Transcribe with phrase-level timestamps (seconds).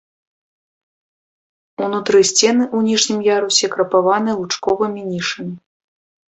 [1.87, 5.55] Унутры сцены ў ніжнім ярусе крапаваны лучковымі нішамі.